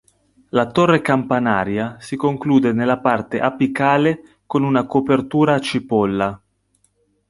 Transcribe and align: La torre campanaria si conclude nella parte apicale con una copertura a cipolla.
La 0.49 0.65
torre 0.65 0.99
campanaria 0.99 1.97
si 1.99 2.15
conclude 2.15 2.71
nella 2.73 2.97
parte 2.97 3.39
apicale 3.39 4.39
con 4.47 4.63
una 4.63 4.87
copertura 4.87 5.53
a 5.53 5.59
cipolla. 5.59 6.41